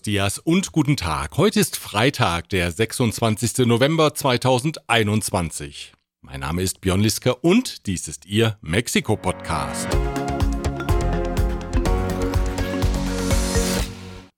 Buenos 0.00 0.02
dias 0.02 0.38
und 0.38 0.72
guten 0.72 0.96
Tag. 0.96 1.36
Heute 1.36 1.60
ist 1.60 1.76
Freitag, 1.76 2.48
der 2.48 2.72
26. 2.72 3.66
November 3.66 4.14
2021. 4.14 5.92
Mein 6.22 6.40
Name 6.40 6.62
ist 6.62 6.80
Björn 6.80 7.00
Liska 7.00 7.32
und 7.42 7.86
dies 7.86 8.08
ist 8.08 8.24
Ihr 8.24 8.56
Mexiko-Podcast. 8.62 9.88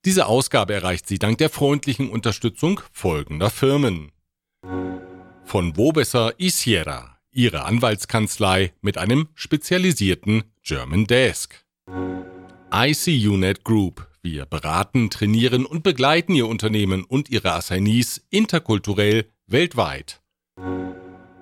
Diese 0.04 0.26
Ausgabe 0.26 0.74
erreicht 0.74 1.06
Sie 1.06 1.18
dank 1.18 1.38
der 1.38 1.50
freundlichen 1.50 2.10
Unterstützung 2.10 2.80
folgender 2.92 3.50
Firmen. 3.50 4.10
Von 5.44 5.76
Wobesser 5.76 6.34
y 6.40 6.50
Sierra, 6.50 7.18
Ihre 7.30 7.64
Anwaltskanzlei 7.66 8.72
mit 8.80 8.98
einem 8.98 9.28
spezialisierten 9.34 10.42
German 10.62 11.06
Desk. 11.06 11.64
ICUNet 12.74 13.62
Group. 13.64 14.11
Wir 14.24 14.46
beraten, 14.46 15.10
trainieren 15.10 15.66
und 15.66 15.82
begleiten 15.82 16.36
Ihr 16.36 16.46
Unternehmen 16.46 17.02
und 17.02 17.28
Ihre 17.28 17.54
Assignees 17.54 18.24
interkulturell 18.30 19.28
weltweit. 19.48 20.22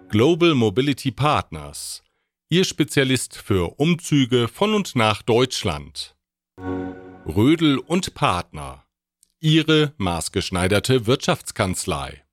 Global 0.08 0.54
Mobility 0.54 1.10
Partners. 1.10 2.02
Ihr 2.48 2.64
Spezialist 2.64 3.36
für 3.36 3.78
Umzüge 3.78 4.48
von 4.48 4.72
und 4.72 4.96
nach 4.96 5.20
Deutschland. 5.20 6.16
Rödel 7.26 7.78
und 7.78 8.14
Partner. 8.14 8.86
Ihre 9.40 9.92
maßgeschneiderte 9.98 11.06
Wirtschaftskanzlei. 11.06 12.24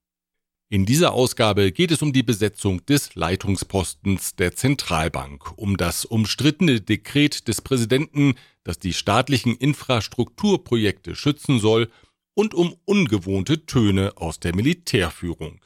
In 0.70 0.84
dieser 0.84 1.14
Ausgabe 1.14 1.72
geht 1.72 1.90
es 1.92 2.02
um 2.02 2.12
die 2.12 2.22
Besetzung 2.22 2.84
des 2.84 3.14
Leitungspostens 3.14 4.36
der 4.36 4.54
Zentralbank, 4.54 5.56
um 5.56 5.78
das 5.78 6.04
umstrittene 6.04 6.82
Dekret 6.82 7.48
des 7.48 7.62
Präsidenten, 7.62 8.34
das 8.64 8.78
die 8.78 8.92
staatlichen 8.92 9.56
Infrastrukturprojekte 9.56 11.14
schützen 11.14 11.58
soll, 11.58 11.88
und 12.34 12.52
um 12.52 12.76
ungewohnte 12.84 13.64
Töne 13.64 14.12
aus 14.16 14.40
der 14.40 14.54
Militärführung. 14.54 15.58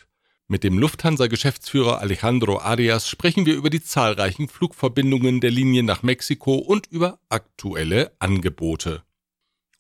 Mit 0.47 0.63
dem 0.63 0.79
Lufthansa-Geschäftsführer 0.79 1.99
Alejandro 1.99 2.61
Arias 2.61 3.09
sprechen 3.09 3.45
wir 3.45 3.57
über 3.57 3.71
die 3.71 3.83
zahlreichen 3.83 4.47
Flugverbindungen 4.47 5.41
der 5.41 5.51
Linie 5.51 5.83
nach 5.83 6.05
Mexiko 6.05 6.55
und 6.55 6.87
über 6.87 7.19
aktuelle 7.29 8.13
Angebote. 8.21 9.03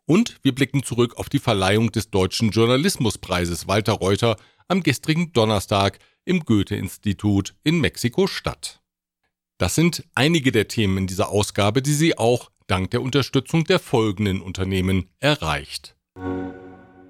Und 0.04 0.40
wir 0.42 0.52
blicken 0.52 0.82
zurück 0.82 1.16
auf 1.16 1.28
die 1.28 1.38
Verleihung 1.38 1.92
des 1.92 2.10
Deutschen 2.10 2.50
Journalismuspreises 2.50 3.68
Walter 3.68 3.92
Reuter 3.92 4.36
am 4.72 4.82
gestrigen 4.82 5.32
Donnerstag 5.34 5.98
im 6.24 6.40
Goethe-Institut 6.40 7.54
in 7.62 7.80
Mexiko-Stadt. 7.80 8.80
Das 9.58 9.74
sind 9.74 10.04
einige 10.14 10.50
der 10.50 10.66
Themen 10.66 10.96
in 10.96 11.06
dieser 11.06 11.28
Ausgabe, 11.28 11.82
die 11.82 11.92
Sie 11.92 12.16
auch 12.16 12.50
dank 12.68 12.90
der 12.90 13.02
Unterstützung 13.02 13.64
der 13.64 13.78
folgenden 13.78 14.40
Unternehmen 14.40 15.10
erreicht. 15.20 15.94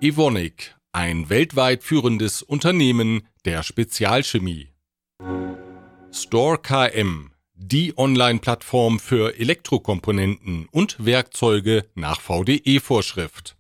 Evonik, 0.01 0.75
ein 0.91 1.31
weltweit 1.31 1.85
führendes 1.85 2.43
Unternehmen 2.43 3.29
der 3.45 3.63
Spezialchemie. 3.63 4.73
Store 6.11 6.59
KM, 6.59 7.31
die 7.55 7.97
Online-Plattform 7.97 8.99
für 8.99 9.39
Elektrokomponenten 9.39 10.67
und 10.73 10.97
Werkzeuge 11.05 11.89
nach 11.95 12.21
VDE-Vorschrift. 12.21 13.57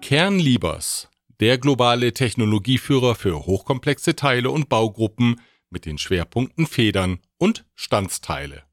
Kernliebers, 0.00 1.08
der 1.40 1.58
globale 1.58 2.12
Technologieführer 2.12 3.14
für 3.14 3.46
hochkomplexe 3.46 4.16
Teile 4.16 4.50
und 4.50 4.68
Baugruppen 4.68 5.40
mit 5.70 5.86
den 5.86 5.98
Schwerpunkten 5.98 6.66
Federn 6.66 7.20
und 7.38 7.64
Standsteile. 7.74 8.64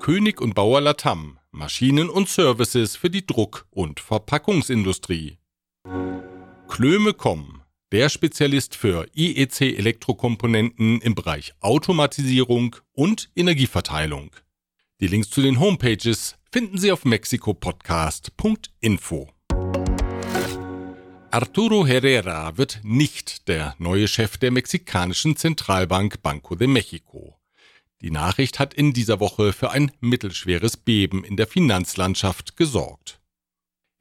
König 0.00 0.40
und 0.40 0.54
Bauer 0.54 0.80
Latam, 0.80 1.38
Maschinen 1.50 2.08
und 2.08 2.28
Services 2.28 2.94
für 2.96 3.10
die 3.10 3.26
Druck- 3.26 3.66
und 3.70 4.00
Verpackungsindustrie. 4.00 5.38
Klöme.com, 6.68 7.62
der 7.92 8.08
Spezialist 8.08 8.74
für 8.74 9.06
IEC-Elektrokomponenten 9.14 11.00
im 11.02 11.14
Bereich 11.14 11.52
Automatisierung 11.60 12.74
und 12.92 13.30
Energieverteilung. 13.36 14.30
Die 15.00 15.06
Links 15.06 15.30
zu 15.30 15.40
den 15.42 15.60
Homepages 15.60 16.36
finden 16.50 16.78
Sie 16.78 16.90
auf 16.90 17.04
mexikopodcast.info. 17.04 19.28
Arturo 21.32 21.86
Herrera 21.86 22.58
wird 22.58 22.80
nicht 22.82 23.48
der 23.48 23.74
neue 23.78 24.06
Chef 24.06 24.36
der 24.36 24.50
mexikanischen 24.50 25.34
Zentralbank 25.34 26.22
Banco 26.22 26.56
de 26.56 26.66
Mexico. 26.66 27.38
Die 28.02 28.10
Nachricht 28.10 28.58
hat 28.58 28.74
in 28.74 28.92
dieser 28.92 29.18
Woche 29.18 29.54
für 29.54 29.70
ein 29.70 29.92
mittelschweres 30.00 30.76
Beben 30.76 31.24
in 31.24 31.38
der 31.38 31.46
Finanzlandschaft 31.46 32.58
gesorgt. 32.58 33.18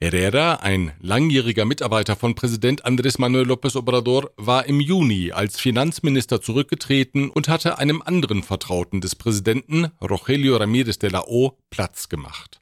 Herrera, 0.01 0.55
ein 0.55 0.91
langjähriger 0.99 1.63
Mitarbeiter 1.63 2.17
von 2.17 2.35
Präsident 2.35 2.85
Andrés 2.85 3.15
Manuel 3.17 3.49
López 3.49 3.77
Obrador, 3.77 4.31
war 4.35 4.65
im 4.65 4.81
Juni 4.81 5.31
als 5.31 5.57
Finanzminister 5.57 6.41
zurückgetreten 6.41 7.29
und 7.29 7.47
hatte 7.47 7.77
einem 7.77 8.01
anderen 8.01 8.43
Vertrauten 8.43 8.99
des 8.99 9.15
Präsidenten, 9.15 9.85
Rogelio 10.01 10.57
Ramírez 10.57 10.99
de 10.99 11.11
la 11.11 11.23
O, 11.27 11.57
Platz 11.69 12.09
gemacht. 12.09 12.60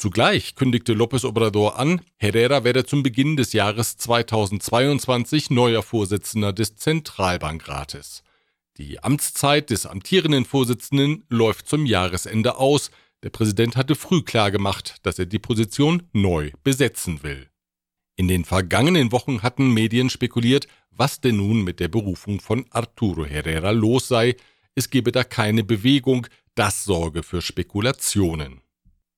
Zugleich 0.00 0.54
kündigte 0.54 0.94
López 0.94 1.26
Obrador 1.26 1.78
an, 1.78 2.00
Herrera 2.16 2.64
werde 2.64 2.86
zum 2.86 3.02
Beginn 3.02 3.36
des 3.36 3.52
Jahres 3.52 3.98
2022 3.98 5.50
neuer 5.50 5.82
Vorsitzender 5.82 6.54
des 6.54 6.76
Zentralbankrates. 6.76 8.22
Die 8.78 9.04
Amtszeit 9.04 9.68
des 9.68 9.84
amtierenden 9.84 10.46
Vorsitzenden 10.46 11.24
läuft 11.28 11.68
zum 11.68 11.84
Jahresende 11.84 12.56
aus. 12.56 12.90
Der 13.22 13.28
Präsident 13.28 13.76
hatte 13.76 13.94
früh 13.94 14.22
klargemacht, 14.22 15.04
dass 15.04 15.18
er 15.18 15.26
die 15.26 15.38
Position 15.38 16.04
neu 16.14 16.50
besetzen 16.62 17.22
will. 17.22 17.50
In 18.16 18.26
den 18.26 18.46
vergangenen 18.46 19.12
Wochen 19.12 19.42
hatten 19.42 19.74
Medien 19.74 20.08
spekuliert, 20.08 20.66
was 20.90 21.20
denn 21.20 21.36
nun 21.36 21.62
mit 21.62 21.78
der 21.78 21.88
Berufung 21.88 22.40
von 22.40 22.64
Arturo 22.70 23.26
Herrera 23.26 23.72
los 23.72 24.08
sei. 24.08 24.36
Es 24.74 24.88
gebe 24.88 25.12
da 25.12 25.24
keine 25.24 25.62
Bewegung, 25.62 26.26
das 26.54 26.84
sorge 26.84 27.22
für 27.22 27.42
Spekulationen. 27.42 28.62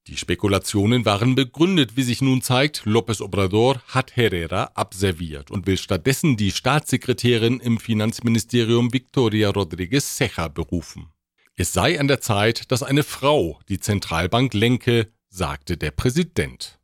Die 0.08 0.16
Spekulationen 0.16 1.04
waren 1.04 1.36
begründet, 1.36 1.96
wie 1.96 2.02
sich 2.02 2.22
nun 2.22 2.42
zeigt, 2.42 2.82
López 2.86 3.22
Obrador 3.22 3.80
hat 3.86 4.16
Herrera 4.16 4.72
abserviert 4.74 5.52
und 5.52 5.68
will 5.68 5.78
stattdessen 5.78 6.36
die 6.36 6.50
Staatssekretärin 6.50 7.60
im 7.60 7.78
Finanzministerium 7.78 8.92
Victoria 8.92 9.50
Rodriguez 9.50 10.16
Ceja 10.16 10.48
berufen. 10.48 11.12
Es 11.54 11.72
sei 11.72 12.00
an 12.00 12.08
der 12.08 12.20
Zeit, 12.20 12.72
dass 12.72 12.82
eine 12.82 13.04
Frau 13.04 13.60
die 13.68 13.78
Zentralbank 13.78 14.54
lenke, 14.54 15.06
sagte 15.28 15.76
der 15.76 15.92
Präsident. 15.92 16.80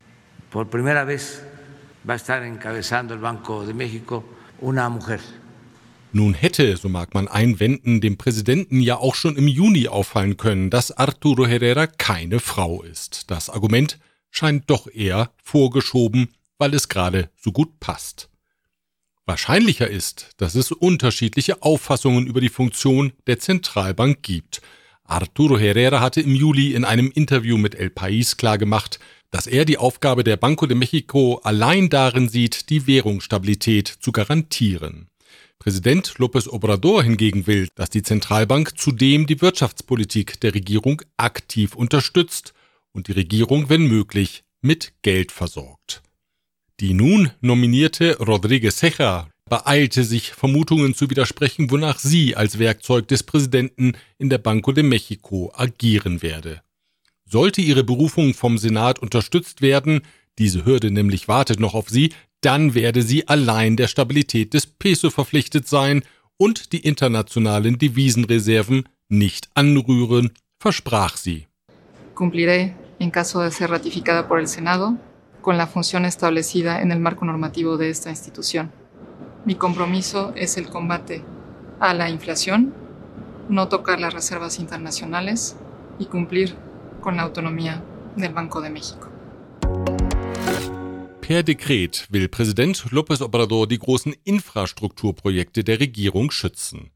Por 0.49 0.69
primera 0.69 1.05
vez 1.05 1.41
va 2.07 2.13
a 2.13 2.15
estar 2.15 2.41
encabezando 2.43 3.13
el 3.13 3.19
Banco 3.19 3.65
de 3.65 3.73
México 3.73 4.23
una 4.61 4.89
mujer. 4.89 5.19
Nun 6.11 6.33
hätte, 6.33 6.75
so 6.75 6.89
mag 6.89 7.13
man 7.13 7.27
einwenden, 7.27 8.01
dem 8.01 8.17
Präsidenten 8.17 8.81
ja 8.81 8.97
auch 8.97 9.13
schon 9.13 9.37
im 9.37 9.47
Juni 9.47 9.87
auffallen 9.87 10.37
können, 10.37 10.71
dass 10.71 10.91
Arturo 10.91 11.45
Herrera 11.45 11.85
keine 11.85 12.39
Frau 12.39 12.81
ist. 12.81 13.29
Das 13.29 13.49
Argument 13.49 13.99
scheint 14.31 14.69
doch 14.71 14.87
eher 14.91 15.31
vorgeschoben, 15.43 16.29
weil 16.57 16.73
es 16.73 16.89
gerade 16.89 17.29
so 17.35 17.51
gut 17.51 17.79
passt. 17.79 18.29
Wahrscheinlicher 19.27 19.87
ist, 19.87 20.31
dass 20.37 20.55
es 20.55 20.71
unterschiedliche 20.71 21.61
Auffassungen 21.61 22.25
über 22.25 22.41
die 22.41 22.49
Funktion 22.49 23.13
der 23.27 23.37
Zentralbank 23.37 24.23
gibt. 24.23 24.61
Arturo 25.03 25.59
Herrera 25.59 25.99
hatte 25.99 26.21
im 26.21 26.33
Juli 26.33 26.73
in 26.73 26.85
einem 26.85 27.11
Interview 27.11 27.55
mit 27.55 27.75
El 27.75 27.89
País 27.89 28.35
klargemacht, 28.35 28.99
dass 29.29 29.45
er 29.45 29.65
die 29.65 29.77
Aufgabe 29.77 30.23
der 30.23 30.37
Banco 30.37 30.65
de 30.65 30.75
Mexico 30.75 31.39
allein 31.43 31.89
darin 31.89 32.29
sieht, 32.29 32.71
die 32.71 32.87
Währungsstabilität 32.87 33.87
zu 33.87 34.11
garantieren. 34.11 35.07
Präsident 35.59 36.15
López 36.17 36.47
Obrador 36.47 37.03
hingegen 37.03 37.47
will, 37.47 37.67
dass 37.75 37.89
die 37.89 38.03
Zentralbank 38.03 38.77
zudem 38.77 39.27
die 39.27 39.41
Wirtschaftspolitik 39.41 40.39
der 40.39 40.53
Regierung 40.53 41.01
aktiv 41.17 41.75
unterstützt 41.75 42.53
und 42.91 43.07
die 43.07 43.13
Regierung, 43.13 43.69
wenn 43.69 43.87
möglich, 43.87 44.43
mit 44.61 44.93
Geld 45.01 45.31
versorgt. 45.31 46.01
Die 46.79 46.93
nun 46.93 47.31
nominierte 47.41 48.17
Rodríguez 48.19 48.77
Ceja 48.77 49.27
beeilte 49.49 50.03
sich, 50.03 50.31
Vermutungen 50.31 50.93
zu 50.93 51.09
widersprechen, 51.09 51.71
wonach 51.71 51.99
sie 51.99 52.35
als 52.35 52.59
Werkzeug 52.59 53.07
des 53.07 53.23
Präsidenten 53.23 53.93
in 54.17 54.29
der 54.29 54.37
Banco 54.37 54.71
de 54.71 54.83
Mexico 54.83 55.51
agieren 55.53 56.21
werde. 56.21 56.61
Sollte 57.25 57.61
ihre 57.61 57.83
Berufung 57.83 58.33
vom 58.33 58.57
Senat 58.57 58.99
unterstützt 58.99 59.61
werden, 59.61 60.01
diese 60.37 60.65
Hürde 60.65 60.89
nämlich 60.89 61.27
wartet 61.27 61.59
noch 61.59 61.73
auf 61.73 61.89
sie, 61.89 62.13
dann 62.41 62.73
werde 62.73 63.01
sie 63.01 63.27
allein 63.27 63.75
der 63.75 63.87
Stabilität 63.87 64.53
des 64.53 64.65
Peso 64.65 65.09
verpflichtet 65.09 65.67
sein 65.67 66.03
und 66.37 66.71
die 66.71 66.79
internationalen 66.79 67.77
Devisenreserven 67.77 68.87
nicht 69.09 69.49
anrühren, 69.55 70.31
versprach 70.59 71.17
sie. 71.17 71.47
Cumpliré 72.15 72.75
en 72.99 73.11
caso 73.11 73.41
de 73.41 73.51
ser 73.51 73.69
ratificada 73.69 74.27
por 74.27 74.39
el 74.39 74.47
Senado 74.47 74.97
con 75.41 75.57
la 75.57 75.67
función 75.67 76.05
establecida 76.05 76.81
en 76.81 76.91
el 76.91 76.99
marco 76.99 77.25
normativo 77.25 77.77
de 77.77 77.89
esta 77.89 78.09
institución. 78.09 78.71
Mi 79.45 79.55
compromiso 79.55 80.33
es 80.35 80.57
el 80.57 80.69
combate 80.69 81.23
a 81.79 81.93
la 81.93 82.09
inflación, 82.09 82.73
no 83.47 83.69
tocar 83.69 83.99
las 83.99 84.13
reservas 84.13 84.59
internacionales 84.59 85.55
y 85.97 86.05
cumplir 86.05 86.55
con 87.01 87.17
la 87.17 87.23
autonomía 87.23 87.81
del 88.15 88.33
Banco 88.33 88.61
de 88.61 88.69
México. 88.69 89.08
Per 91.29 91.43
Dekret 91.43 92.07
will 92.09 92.27
Präsident 92.27 92.85
López 92.89 93.21
Obrador 93.21 93.67
die 93.67 93.77
großen 93.77 94.15
Infrastrukturprojekte 94.23 95.63
der 95.63 95.79
Regierung 95.79 96.31
schützen. 96.31 96.89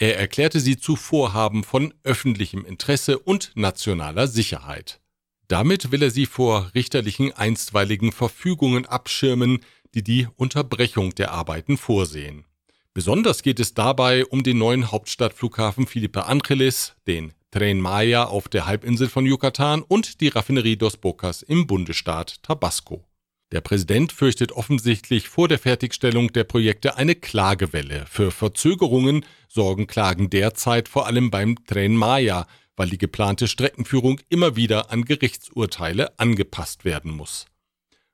Er 0.00 0.18
erklärte 0.18 0.58
sie 0.58 0.76
zu 0.76 0.96
Vorhaben 0.96 1.62
von 1.62 1.94
öffentlichem 2.02 2.64
Interesse 2.64 3.16
und 3.20 3.52
nationaler 3.54 4.26
Sicherheit. 4.26 5.00
Damit 5.46 5.92
will 5.92 6.02
er 6.02 6.10
sie 6.10 6.26
vor 6.26 6.72
richterlichen 6.74 7.32
einstweiligen 7.32 8.10
Verfügungen 8.10 8.86
abschirmen, 8.86 9.60
die 9.94 10.02
die 10.02 10.26
Unterbrechung 10.34 11.14
der 11.14 11.30
Arbeiten 11.30 11.76
vorsehen. 11.76 12.44
Besonders 12.92 13.42
geht 13.42 13.60
es 13.60 13.74
dabei 13.74 14.26
um 14.26 14.42
den 14.42 14.58
neuen 14.58 14.90
Hauptstadtflughafen 14.90 15.86
Felipe 15.86 16.26
Angeles, 16.26 16.96
den 17.06 17.34
Tren 17.52 17.80
Maya 17.80 18.24
auf 18.24 18.48
der 18.48 18.66
Halbinsel 18.66 19.08
von 19.08 19.26
Yucatan 19.26 19.82
und 19.82 20.20
die 20.20 20.26
Raffinerie 20.26 20.76
Dos 20.76 20.96
Bocas 20.96 21.42
im 21.42 21.68
Bundesstaat 21.68 22.42
Tabasco. 22.42 23.04
Der 23.52 23.60
Präsident 23.60 24.12
fürchtet 24.12 24.50
offensichtlich 24.52 25.28
vor 25.28 25.46
der 25.46 25.60
Fertigstellung 25.60 26.32
der 26.32 26.42
Projekte 26.42 26.96
eine 26.96 27.14
Klagewelle. 27.14 28.04
Für 28.10 28.32
Verzögerungen 28.32 29.24
sorgen 29.48 29.86
Klagen 29.86 30.30
derzeit 30.30 30.88
vor 30.88 31.06
allem 31.06 31.30
beim 31.30 31.54
Tren 31.64 31.94
Maya, 31.94 32.46
weil 32.74 32.90
die 32.90 32.98
geplante 32.98 33.46
Streckenführung 33.46 34.20
immer 34.28 34.56
wieder 34.56 34.90
an 34.90 35.04
Gerichtsurteile 35.04 36.18
angepasst 36.18 36.84
werden 36.84 37.12
muss. 37.12 37.46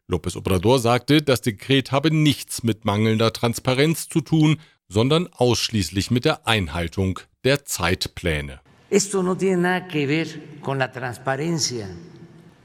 López 0.07 0.37
Obrador 0.37 0.79
sagte, 0.79 1.23
das 1.23 1.41
Dekret 1.41 1.93
habe 1.93 2.11
nichts 2.11 2.63
mit 2.63 2.85
mangelnder 2.85 3.33
Transparenz 3.33 4.11
zu 4.11 4.21
tun, 4.21 4.61
sondern 4.89 5.29
ausschließlich 5.33 6.11
mit 6.11 6.27
der 6.27 6.47
Einhaltung 6.47 7.21
der 7.45 7.65
Zeitpläne. 7.65 8.61
Esto 8.91 9.23
no 9.23 9.35
tiene 9.35 9.57
nada 9.57 9.89
que 9.89 10.07
ver 10.07 10.27
con 10.61 10.79
la 10.79 10.93
transparencia. 10.93 11.89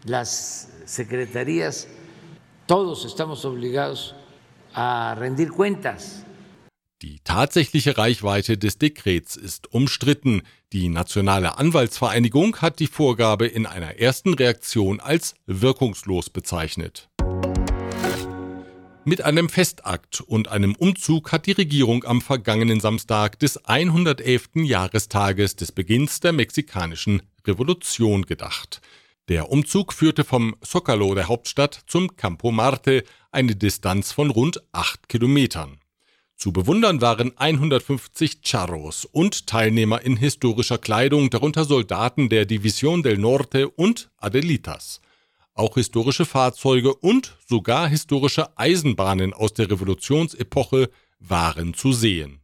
Las 0.03 0.67
secretarías 0.85 1.87
Todos 2.67 3.05
estamos 3.05 3.45
obligados 3.45 4.13
a 4.73 5.15
rendir 5.15 5.51
cuentas. 5.51 6.25
Die 7.01 7.21
tatsächliche 7.23 7.97
Reichweite 7.97 8.57
des 8.57 8.77
Dekrets 8.77 9.37
ist 9.37 9.71
umstritten. 9.73 10.41
Die 10.73 10.89
Nationale 10.89 11.57
Anwaltsvereinigung 11.57 12.57
hat 12.57 12.79
die 12.79 12.87
Vorgabe 12.87 13.47
in 13.47 13.65
einer 13.65 13.99
ersten 13.99 14.33
Reaktion 14.33 14.99
als 14.99 15.35
wirkungslos 15.45 16.29
bezeichnet. 16.29 17.07
Mit 19.05 19.21
einem 19.21 19.47
Festakt 19.47 20.19
und 20.19 20.49
einem 20.49 20.75
Umzug 20.75 21.31
hat 21.31 21.45
die 21.45 21.53
Regierung 21.53 22.03
am 22.03 22.19
vergangenen 22.19 22.81
Samstag 22.81 23.39
des 23.39 23.63
111. 23.63 24.49
Jahrestages 24.55 25.55
des 25.55 25.71
Beginns 25.71 26.19
der 26.19 26.33
mexikanischen 26.33 27.21
Revolution 27.45 28.25
gedacht. 28.25 28.81
Der 29.29 29.51
Umzug 29.51 29.91
führte 29.91 30.23
vom 30.23 30.55
Zócalo 30.61 31.13
der 31.13 31.27
Hauptstadt 31.27 31.81
zum 31.87 32.15
Campo 32.15 32.51
Marte, 32.51 33.03
eine 33.29 33.57
Distanz 33.57 34.13
von 34.13 34.29
rund 34.29 34.63
acht 34.71 35.09
Kilometern. 35.09 35.79
Zu 36.37 36.53
bewundern 36.53 37.01
waren 37.01 37.37
150 37.37 38.41
Charros 38.41 39.03
und 39.03 39.47
Teilnehmer 39.47 40.01
in 40.01 40.15
historischer 40.15 40.77
Kleidung, 40.77 41.29
darunter 41.29 41.65
Soldaten 41.65 42.29
der 42.29 42.47
División 42.47 43.01
del 43.01 43.17
Norte 43.17 43.67
und 43.67 44.11
Adelitas. 44.17 45.01
Auch 45.55 45.73
historische 45.73 46.25
Fahrzeuge 46.25 46.93
und 46.93 47.35
sogar 47.45 47.89
historische 47.89 48.57
Eisenbahnen 48.57 49.33
aus 49.33 49.53
der 49.53 49.69
Revolutionsepoche 49.69 50.89
waren 51.19 51.73
zu 51.73 51.91
sehen. 51.91 52.39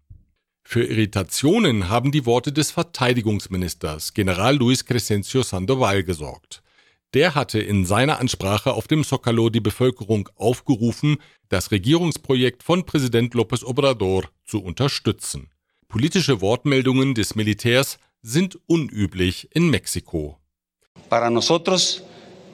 Für 0.63 0.83
Irritationen 0.83 1.87
haben 1.87 2.11
die 2.11 2.25
Worte 2.25 2.51
des 2.51 2.71
Verteidigungsministers 2.71 4.13
General 4.13 4.57
Luis 4.57 4.83
Crescencio 4.83 5.43
Sandoval 5.43 6.03
gesorgt. 6.03 6.62
Der 7.13 7.35
hatte 7.35 7.59
in 7.59 7.85
seiner 7.85 8.19
Ansprache 8.19 8.73
auf 8.73 8.87
dem 8.87 9.03
Zocalo 9.03 9.49
die 9.49 9.59
Bevölkerung 9.59 10.29
aufgerufen, 10.35 11.17
das 11.49 11.69
Regierungsprojekt 11.69 12.63
von 12.63 12.85
Präsident 12.85 13.35
López 13.35 13.63
Obrador 13.63 14.23
zu 14.45 14.63
unterstützen. 14.63 15.49
Politische 15.87 16.41
Wortmeldungen 16.41 17.13
des 17.13 17.35
Militärs 17.35 17.99
sind 18.23 18.57
unüblich 18.65 19.49
in 19.53 19.69
Mexiko. 19.69 20.39
Para 21.09 21.29
nosotros 21.29 22.01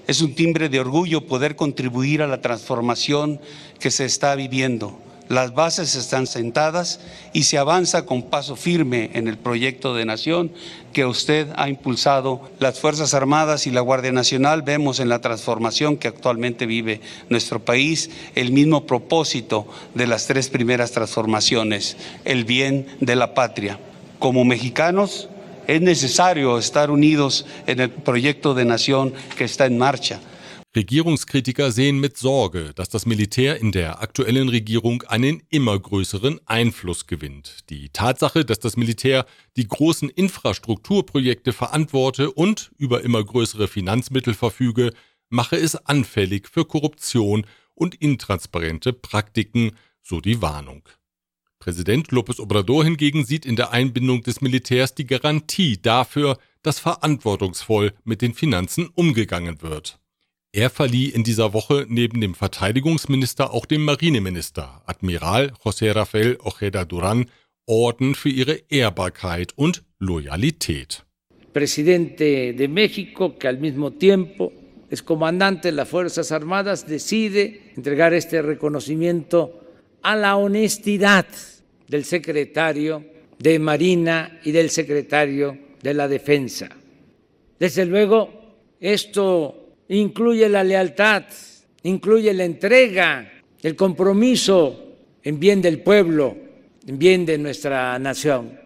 es 0.08 0.22
un 0.22 0.36
timbre 0.36 0.68
de 0.68 0.80
orgullo 0.82 1.22
poder 1.22 1.56
contribuir 1.56 2.22
a 2.22 2.28
la 2.28 2.42
transformación 2.42 3.40
que 3.80 3.92
se 3.92 4.06
está 4.06 4.36
viviendo. 4.36 5.09
Las 5.30 5.54
bases 5.54 5.96
están 5.96 6.26
sentadas 6.26 7.00
y 7.34 7.44
se 7.44 7.60
avanza 7.60 8.06
con 8.06 8.24
paso 8.24 8.56
firme 8.56 9.12
en 9.14 9.28
el 9.28 9.38
proyecto 9.38 9.94
de 9.94 10.04
nación 10.04 10.52
que 10.92 11.06
usted 11.06 11.48
ha 11.56 11.70
impulsado. 11.70 12.50
Las 12.60 12.80
Fuerzas 12.80 13.14
Armadas 13.14 13.68
y 13.68 13.72
la 13.72 13.81
Guardia 13.81 14.12
Nacional 14.12 14.64
vemos 14.64 15.00
en 15.00 15.08
la 15.08 15.22
transformación 15.22 15.98
que 15.98 16.08
actualmente 16.08 16.66
vive 16.66 17.00
nuestro 17.30 17.64
país 17.64 18.10
el 18.34 18.52
mismo 18.52 18.88
propósito 18.88 19.68
de 19.94 20.08
las 20.08 20.26
tres 20.26 20.50
primeras 20.50 20.92
transformaciones, 20.92 21.96
el 22.25 22.44
bien 22.44 22.88
de 23.00 23.16
la 23.16 23.36
patria. 23.36 23.80
Como 24.18 24.44
mexicanos, 24.46 25.30
es 25.68 25.80
necesario 25.80 26.58
estar 26.58 26.90
unidos 26.90 27.46
en 27.68 27.82
el 27.82 27.92
proyecto 27.92 28.56
de 28.56 28.66
nación 28.66 29.14
que 29.38 29.44
está 29.44 29.68
en 29.68 29.78
marcha. 29.78 30.20
Regierungskritiker 30.75 31.71
sehen 31.71 32.00
mit 32.00 32.18
Sorge, 32.18 32.74
dass 32.75 32.89
das 32.89 33.07
Militär 33.07 33.57
in 33.57 33.71
der 33.71 34.04
aktuellen 34.04 34.50
Regierung 34.50 35.01
einen 35.01 35.42
immer 35.50 35.80
größeren 35.80 36.39
Einfluss 36.45 37.07
gewinnt. 37.07 37.68
Die 37.71 37.89
Tatsache, 37.89 38.45
dass 38.45 38.60
das 38.60 38.77
Militär 38.77 39.25
die 39.57 39.68
großen 39.68 40.10
Infrastrukturprojekte 40.10 41.54
verantworte 41.54 42.31
und 42.31 42.71
über 42.77 43.01
immer 43.01 43.24
größere 43.24 43.68
Finanzmittel 43.68 44.36
verfüge, 44.36 44.94
mache 45.30 45.56
es 45.56 45.75
anfällig 45.75 46.48
für 46.48 46.66
Korruption 46.66 47.48
und 47.74 47.95
intransparente 47.95 48.94
Praktiken, 48.94 49.72
so 50.04 50.22
die 50.22 50.39
Warnung. 50.39 50.88
Präsident 51.57 52.10
López 52.10 52.39
Obrador 52.39 52.83
hingegen 52.83 53.25
sieht 53.25 53.45
in 53.45 53.56
der 53.56 53.72
Einbindung 53.72 54.22
des 54.22 54.39
Militärs 54.39 54.94
die 54.94 55.07
Garantie 55.07 55.81
dafür, 55.81 56.38
dass 56.62 56.77
verantwortungsvoll 56.77 57.94
mit 58.04 58.22
den 58.22 58.36
Finanzen 58.36 58.88
umgegangen 58.94 59.63
wird. 59.63 60.00
Er 60.51 60.72
verlieh 60.72 61.10
in 61.10 61.24
dieser 61.24 61.54
Woche 61.54 61.86
neben 61.88 62.22
dem 62.22 62.34
Verteidigungsminister 62.34 63.54
auch 63.54 63.68
dem 63.68 63.84
Marineminister, 63.84 64.81
Admiral 64.88 65.51
José 65.63 65.92
Rafael 65.92 66.40
Ojeda 66.44 66.86
Durán, 66.86 67.28
Orden 67.68 68.16
für 68.16 68.30
ihre 68.30 68.60
Ehrbarkeit 68.68 69.54
und 69.56 69.84
Loyalität. 70.00 71.06
Presidente 71.53 72.53
de 72.53 72.68
México, 72.68 73.38
que 73.38 73.48
al 73.48 73.60
mismo 73.60 73.91
tiempo 73.91 74.51
es 74.89 75.03
comandante 75.03 75.68
de 75.68 75.74
las 75.74 75.88
Fuerzas 75.88 76.32
Armadas, 76.32 76.88
decide 76.88 77.74
entregar 77.75 78.15
este 78.15 78.41
reconocimiento 78.41 79.53
a 80.01 80.15
la 80.15 80.36
honestidad 80.36 81.27
del 81.88 82.06
secretario 82.06 83.06
de 83.38 83.60
Marina 83.60 84.39
y 84.44 84.51
del 84.51 84.72
secretario 84.72 85.56
de 85.84 85.94
la 85.94 86.08
Defensa. 86.08 86.70
Desde 87.60 87.86
luego, 87.86 88.29
esto 88.79 89.69
incluye 89.89 90.48
la 90.48 90.63
lealtad, 90.63 91.24
incluye 91.84 92.34
la 92.34 92.46
entrega, 92.46 93.31
el 93.62 93.75
compromiso 93.75 94.96
en 95.24 95.39
bien 95.39 95.62
del 95.62 95.81
pueblo, 95.81 96.38
en 96.88 96.98
bien 96.98 97.25
de 97.25 97.38
nuestra 97.38 97.98
nación. 98.00 98.58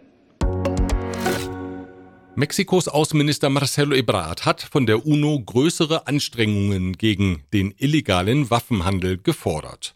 Mexikos 2.36 2.88
Außenminister 2.88 3.50
Marcelo 3.50 3.96
Ebrard 3.96 4.46
hat 4.46 4.68
von 4.72 4.88
der 4.88 5.06
UNO 5.06 5.40
größere 5.46 6.08
Anstrengungen 6.08 6.94
gegen 6.94 7.44
den 7.54 7.76
illegalen 7.78 8.50
Waffenhandel 8.50 9.20
gefordert. 9.20 9.94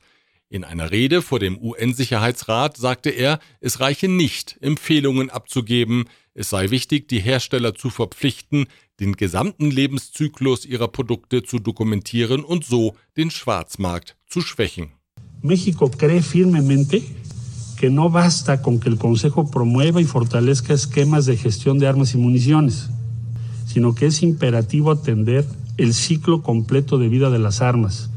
In 0.49 0.63
einer 0.63 0.91
Rede 0.91 1.21
vor 1.21 1.39
dem 1.39 1.57
UN-Sicherheitsrat 1.57 2.77
sagte 2.77 3.09
er, 3.09 3.39
es 3.59 3.81
reiche 3.81 4.07
nicht, 4.07 4.57
Empfehlungen 4.61 5.29
abzugeben, 5.29 6.05
es 6.33 6.49
sei 6.49 6.69
wichtig, 6.69 7.09
die 7.09 7.19
Hersteller 7.19 7.75
zu 7.75 7.89
verpflichten, 7.89 8.67
den 9.01 9.17
gesamten 9.17 9.69
Lebenszyklus 9.69 10.65
ihrer 10.65 10.87
Produkte 10.87 11.43
zu 11.43 11.59
dokumentieren 11.59 12.45
und 12.45 12.63
so 12.63 12.95
den 13.17 13.29
Schwarzmarkt 13.29 14.15
zu 14.25 14.39
schwächen. 14.41 14.93
México 15.41 15.89
cree 15.89 16.21
firmemente 16.21 17.01
que 17.75 17.89
no 17.89 18.09
basta 18.09 18.61
con 18.61 18.79
que 18.79 18.87
el 18.87 18.97
Consejo 18.97 19.51
promueva 19.51 19.99
y 19.99 20.05
fortalezca 20.05 20.73
esquemas 20.73 21.25
de 21.25 21.35
gestión 21.35 21.77
de 21.77 21.87
armas 21.87 22.13
y 22.13 22.17
municiones, 22.17 22.89
sino 23.65 23.93
que 23.93 24.05
es 24.05 24.23
imperativo 24.23 24.91
atender 24.91 25.45
el 25.75 25.93
ciclo 25.93 26.41
completo 26.41 26.97
de 26.97 27.09
vida 27.09 27.29
de 27.29 27.39
las 27.39 27.61
armas, 27.61 28.09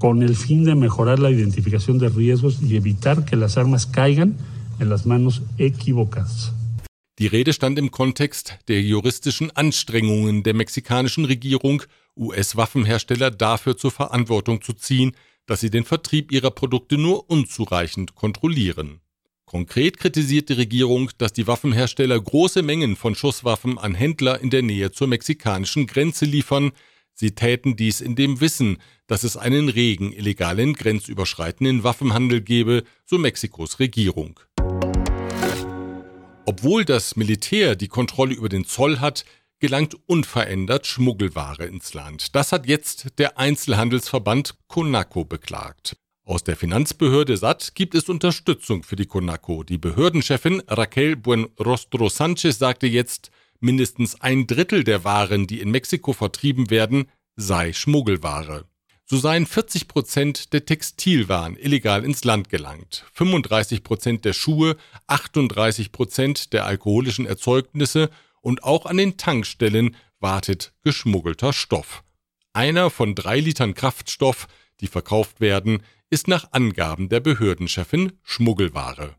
con 0.00 0.22
el 0.22 0.34
fin 0.34 0.64
de 0.64 0.74
mejorar 0.74 1.18
la 1.18 1.30
identificación 1.30 1.98
de 1.98 2.08
riesgos 2.08 2.60
y 2.62 2.74
evitar 2.74 3.26
que 3.26 3.36
las 3.36 3.58
armas 3.58 3.86
caigan 3.86 4.34
en 4.80 4.88
las 4.88 5.04
manos 5.04 5.42
equivocadas. 5.58 6.52
Die 7.18 7.26
Rede 7.26 7.52
stand 7.52 7.78
im 7.78 7.90
Kontext 7.90 8.54
der 8.68 8.80
juristischen 8.80 9.50
Anstrengungen 9.54 10.42
der 10.42 10.54
mexikanischen 10.54 11.26
Regierung, 11.26 11.82
US-Waffenhersteller 12.16 13.30
dafür 13.30 13.76
zur 13.76 13.90
Verantwortung 13.90 14.62
zu 14.62 14.72
ziehen, 14.72 15.12
dass 15.44 15.60
sie 15.60 15.68
den 15.68 15.84
Vertrieb 15.84 16.32
ihrer 16.32 16.50
Produkte 16.50 16.96
nur 16.96 17.28
unzureichend 17.28 18.14
kontrollieren. 18.14 19.00
Konkret 19.44 19.98
kritisiert 19.98 20.48
die 20.48 20.54
Regierung, 20.54 21.10
dass 21.18 21.34
die 21.34 21.46
Waffenhersteller 21.46 22.18
große 22.18 22.62
Mengen 22.62 22.96
von 22.96 23.14
Schusswaffen 23.14 23.76
an 23.76 23.94
Händler 23.94 24.40
in 24.40 24.48
der 24.48 24.62
Nähe 24.62 24.90
zur 24.90 25.08
mexikanischen 25.08 25.86
Grenze 25.86 26.24
liefern. 26.24 26.72
Sie 27.12 27.32
täten 27.32 27.76
dies 27.76 28.00
in 28.00 28.14
dem 28.14 28.40
Wissen, 28.40 28.78
dass 29.10 29.24
es 29.24 29.36
einen 29.36 29.68
regen 29.68 30.12
illegalen 30.12 30.72
grenzüberschreitenden 30.72 31.82
Waffenhandel 31.82 32.42
gebe, 32.42 32.84
so 33.04 33.18
Mexikos 33.18 33.80
Regierung. 33.80 34.38
Obwohl 36.46 36.84
das 36.84 37.16
Militär 37.16 37.74
die 37.74 37.88
Kontrolle 37.88 38.34
über 38.34 38.48
den 38.48 38.64
Zoll 38.64 39.00
hat, 39.00 39.24
gelangt 39.58 39.96
unverändert 40.06 40.86
Schmuggelware 40.86 41.66
ins 41.66 41.92
Land. 41.92 42.36
Das 42.36 42.52
hat 42.52 42.68
jetzt 42.68 43.18
der 43.18 43.36
Einzelhandelsverband 43.36 44.54
CONACO 44.68 45.24
beklagt. 45.24 45.96
Aus 46.24 46.44
der 46.44 46.56
Finanzbehörde 46.56 47.36
SAT 47.36 47.74
gibt 47.74 47.96
es 47.96 48.08
Unterstützung 48.08 48.84
für 48.84 48.94
die 48.94 49.06
CONACO. 49.06 49.64
Die 49.64 49.78
Behördenchefin 49.78 50.62
Raquel 50.68 51.16
Buenrostro 51.16 52.08
Sanchez 52.08 52.60
sagte 52.60 52.86
jetzt, 52.86 53.32
mindestens 53.58 54.20
ein 54.20 54.46
Drittel 54.46 54.84
der 54.84 55.02
Waren, 55.02 55.48
die 55.48 55.58
in 55.58 55.72
Mexiko 55.72 56.12
vertrieben 56.12 56.70
werden, 56.70 57.10
sei 57.34 57.72
Schmuggelware. 57.72 58.69
So 59.10 59.16
seien 59.16 59.44
40 59.44 59.88
Prozent 59.88 60.52
der 60.52 60.64
Textilwaren 60.64 61.56
illegal 61.56 62.04
ins 62.04 62.22
Land 62.22 62.48
gelangt, 62.48 63.04
35 63.14 63.82
Prozent 63.82 64.24
der 64.24 64.32
Schuhe, 64.32 64.76
38 65.08 65.90
Prozent 65.90 66.52
der 66.52 66.64
alkoholischen 66.64 67.26
Erzeugnisse 67.26 68.10
und 68.40 68.62
auch 68.62 68.86
an 68.86 68.98
den 68.98 69.16
Tankstellen 69.16 69.96
wartet 70.20 70.74
geschmuggelter 70.84 71.52
Stoff. 71.52 72.04
Einer 72.52 72.88
von 72.88 73.16
drei 73.16 73.40
Litern 73.40 73.74
Kraftstoff, 73.74 74.46
die 74.80 74.86
verkauft 74.86 75.40
werden, 75.40 75.82
ist 76.08 76.28
nach 76.28 76.52
Angaben 76.52 77.08
der 77.08 77.18
Behördenchefin 77.18 78.12
Schmuggelware. 78.22 79.16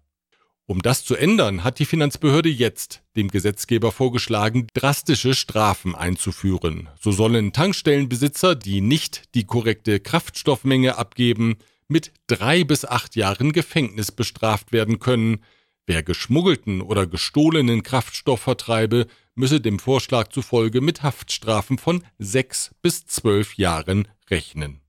Um 0.72 0.82
das 0.82 1.04
zu 1.04 1.18
ändern, 1.18 1.66
hat 1.66 1.80
die 1.80 1.86
Finanzbehörde 1.86 2.48
jetzt 2.48 3.04
dem 3.18 3.28
Gesetzgeber 3.28 3.92
vorgeschlagen, 3.92 4.68
drastische 4.74 5.34
Strafen 5.34 5.96
einzuführen. 5.96 6.88
So 6.98 7.12
sollen 7.12 7.52
Tankstellenbesitzer, 7.52 8.56
die 8.56 8.80
nicht 8.80 9.36
die 9.36 9.44
korrekte 9.44 10.00
Kraftstoffmenge 10.00 10.98
abgeben, 10.98 11.58
mit 11.90 12.14
drei 12.28 12.64
bis 12.64 12.86
acht 12.86 13.18
Jahren 13.18 13.52
Gefängnis 13.52 14.14
bestraft 14.14 14.72
werden 14.72 15.00
können. 15.00 15.44
Wer 15.88 16.04
geschmuggelten 16.04 16.80
oder 16.82 17.06
gestohlenen 17.06 17.84
Kraftstoff 17.84 18.40
vertreibe, 18.40 19.08
müsse 19.36 19.60
dem 19.60 19.78
Vorschlag 19.78 20.30
zufolge 20.30 20.80
mit 20.80 21.04
Haftstrafen 21.04 21.80
von 21.80 22.02
sechs 22.18 22.74
bis 22.82 23.06
zwölf 23.06 23.58
Jahren 23.58 24.08
rechnen. 24.30 24.80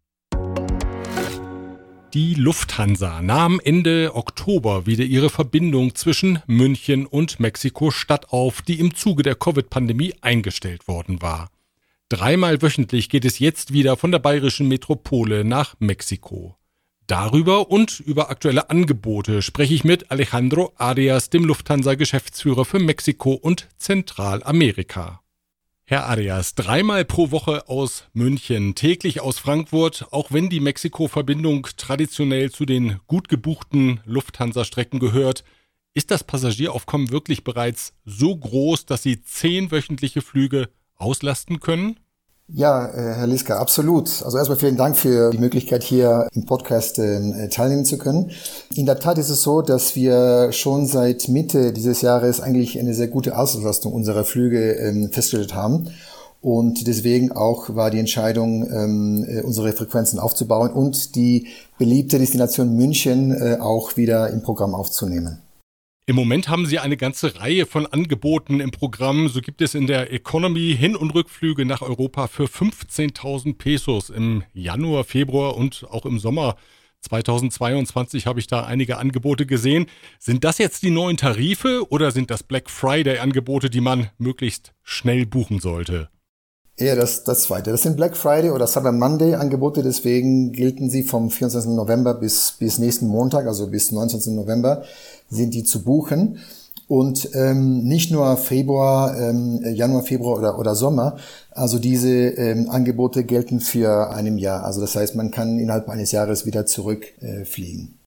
Die 2.15 2.35
Lufthansa 2.35 3.23
nahm 3.23 3.59
Ende 3.59 4.15
Oktober 4.15 4.85
wieder 4.85 5.03
ihre 5.03 5.31
Verbindung 5.31 5.95
zwischen 5.95 6.43
München 6.47 7.07
und 7.07 7.41
Mexiko-Stadt 7.41 8.35
auf, 8.35 8.61
die 8.61 8.81
im 8.81 8.95
Zuge 8.95 9.23
der 9.23 9.35
Covid-Pandemie 9.35 10.13
eingestellt 10.21 10.89
worden 10.89 11.23
war. 11.23 11.49
Dreimal 12.11 12.61
wöchentlich 12.61 13.09
geht 13.09 13.25
es 13.25 13.39
jetzt 13.39 13.73
wieder 13.73 13.97
von 13.97 14.13
der 14.13 14.19
bayerischen 14.19 14.69
Metropole 14.69 15.43
nach 15.43 15.75
Mexiko. 15.79 16.59
Darüber 17.07 17.71
und 17.71 17.99
über 18.01 18.29
aktuelle 18.29 18.69
Angebote 18.69 19.41
spreche 19.41 19.73
ich 19.73 19.83
mit 19.83 20.11
Alejandro 20.11 20.75
Arias, 20.77 21.31
dem 21.31 21.47
Lufthansa-Geschäftsführer 21.47 22.67
für 22.67 22.79
Mexiko 22.79 23.33
und 23.33 23.71
Zentralamerika. 23.79 25.22
Herr 25.85 26.07
Arias, 26.07 26.55
dreimal 26.55 27.05
pro 27.05 27.33
Woche 27.33 27.69
aus 27.69 28.05
München, 28.13 28.77
täglich 28.77 29.21
aus 29.21 29.41
Frankfurt, 29.41 30.07
auch 30.13 30.31
wenn 30.31 30.49
die 30.49 30.61
Mexiko-Verbindung 30.61 31.67
traditionell 31.77 32.53
zu 32.53 32.65
den 32.65 33.01
gut 33.09 33.29
gebuchten 33.29 34.01
Lufthansa-Strecken 34.05 35.01
gehört, 35.01 35.43
ist 35.93 36.13
das 36.13 36.23
Passagieraufkommen 36.23 37.11
wirklich 37.11 37.43
bereits 37.43 37.95
so 38.05 38.35
groß, 38.35 38.87
dass 38.87 39.03
Sie 39.03 39.23
zehn 39.23 39.73
wöchentliche 39.73 40.23
Flüge 40.23 40.71
auslasten 40.95 41.59
können? 41.59 41.99
Ja, 42.55 42.87
äh, 42.87 43.15
Herr 43.15 43.27
Liska, 43.27 43.57
absolut. 43.57 44.23
Also 44.23 44.37
erstmal 44.37 44.59
vielen 44.59 44.77
Dank 44.77 44.95
für 44.99 45.31
die 45.31 45.39
Möglichkeit, 45.39 45.83
hier 45.83 46.29
im 46.35 46.45
Podcast 46.45 46.99
äh, 46.99 47.49
teilnehmen 47.49 47.87
zu 47.87 47.97
können. 47.97 48.31
In 48.75 48.85
der 48.85 48.99
Tat 48.99 49.17
ist 49.17 49.31
es 49.31 49.41
so, 49.41 49.63
dass 49.63 49.97
wir 49.97 50.53
schon 50.53 50.87
seit 50.87 51.29
Mitte 51.29 51.73
dieses 51.73 52.03
Jahres 52.03 52.43
eigentlich 52.43 52.79
eine 52.79 52.93
sehr 52.93 53.09
gute 53.09 53.39
Auslastung 53.39 53.95
unserer 53.95 54.25
Flüge 54.25 54.73
ähm, 54.73 55.11
festgestellt 55.11 55.55
haben. 55.55 55.89
Und 56.43 56.87
deswegen 56.87 57.33
auch 57.33 57.75
war 57.75 57.91
die 57.91 58.01
Entscheidung, 58.01 58.71
ähm, 58.71 59.25
äh, 59.27 59.41
unsere 59.41 59.73
Frequenzen 59.73 60.19
aufzubauen 60.19 60.73
und 60.73 61.15
die 61.15 61.47
beliebte 61.79 62.19
Destination 62.19 62.77
München 62.77 63.61
auch 63.61 63.97
wieder 63.97 64.29
im 64.29 64.43
Programm 64.43 64.75
aufzunehmen. 64.75 65.39
Im 66.05 66.17
Moment 66.17 66.49
haben 66.49 66.67
Sie 66.67 66.81
eine 66.81 66.97
ganze 66.97 67.39
Reihe 67.39 67.65
von 67.65 67.87
Angeboten 67.87 68.59
im 68.59 68.73
Programm. 68.73 69.29
So 69.29 69.41
gibt 69.41 69.63
es 69.63 69.77
in 69.77 69.87
der 69.87 70.13
Economy 70.13 70.75
Hin- 70.77 70.97
und 70.97 71.15
Rückflüge 71.15 71.65
nach 71.65 71.81
Europa 71.81 72.27
für 72.27 72.47
15.000 72.47 73.57
Pesos 73.57 74.11
im 74.11 74.43
Januar, 74.53 75.05
Februar 75.05 75.57
und 75.57 75.87
auch 75.89 76.05
im 76.05 76.19
Sommer 76.19 76.57
2022 77.03 78.27
habe 78.27 78.41
ich 78.41 78.49
da 78.49 78.65
einige 78.65 78.99
Angebote 78.99 79.47
gesehen. 79.47 79.87
Sind 80.19 80.43
das 80.43 80.59
jetzt 80.59 80.83
die 80.83 80.91
neuen 80.91 81.17
Tarife 81.17 81.87
oder 81.89 82.11
sind 82.11 82.33
das 82.33 82.43
Black 82.43 82.69
Friday 82.69 83.19
Angebote, 83.19 83.71
die 83.71 83.81
man 83.81 84.11
möglichst 84.19 84.73
schnell 84.83 85.25
buchen 85.25 85.61
sollte? 85.61 86.09
Eher 86.77 86.97
das, 86.97 87.23
das 87.25 87.43
zweite. 87.43 87.71
Das 87.71 87.83
sind 87.83 87.97
Black 87.97 88.17
Friday 88.17 88.51
oder 88.51 88.67
Cyber 88.67 88.93
Monday 88.93 89.35
Angebote, 89.35 89.83
deswegen 89.83 90.53
gelten 90.53 90.89
sie 90.89 91.03
vom 91.03 91.31
24. 91.31 91.73
November 91.73 92.15
bis, 92.15 92.53
bis 92.59 92.79
nächsten 92.79 93.07
Montag, 93.07 93.47
also 93.47 93.69
bis 93.69 93.93
19. 93.93 94.35
November, 94.35 94.85
sind 95.29 95.53
die 95.53 95.65
zu 95.65 95.85
buchen. 95.85 96.39
Und 96.89 97.31
ähm, 97.35 97.85
nicht 97.85 98.11
nur 98.11 98.37
Februar, 98.37 99.19
ähm, 99.19 99.63
Januar, 99.75 100.03
Februar 100.03 100.39
oder, 100.39 100.59
oder 100.59 100.75
Sommer. 100.75 101.17
Also 101.51 101.79
diese 101.79 102.11
ähm, 102.11 102.69
Angebote 102.69 103.25
gelten 103.25 103.61
für 103.61 104.11
einem 104.11 104.37
Jahr. 104.37 104.65
Also 104.65 104.81
das 104.81 104.97
heißt, 104.97 105.15
man 105.15 105.31
kann 105.31 105.59
innerhalb 105.59 105.89
eines 105.89 106.13
Jahres 106.13 106.45
wieder 106.45 106.67
zurückfliegen. 106.67 107.99
Äh. 107.99 108.03